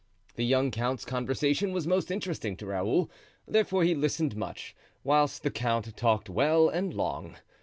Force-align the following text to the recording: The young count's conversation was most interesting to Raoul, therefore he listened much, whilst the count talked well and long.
The 0.33 0.43
young 0.43 0.71
count's 0.71 1.05
conversation 1.05 1.73
was 1.73 1.85
most 1.85 2.09
interesting 2.09 2.57
to 2.57 2.65
Raoul, 2.65 3.11
therefore 3.47 3.83
he 3.83 3.93
listened 3.93 4.35
much, 4.35 4.75
whilst 5.03 5.43
the 5.43 5.51
count 5.51 5.95
talked 5.95 6.27
well 6.27 6.69
and 6.69 6.91
long. 6.91 7.35